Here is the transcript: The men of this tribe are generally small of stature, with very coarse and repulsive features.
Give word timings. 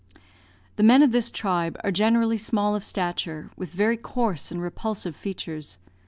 The 0.77 0.81
men 0.81 1.03
of 1.03 1.11
this 1.11 1.29
tribe 1.29 1.77
are 1.83 1.91
generally 1.91 2.35
small 2.35 2.75
of 2.75 2.83
stature, 2.83 3.51
with 3.55 3.69
very 3.71 3.97
coarse 3.97 4.49
and 4.51 4.59
repulsive 4.59 5.15
features. 5.15 5.77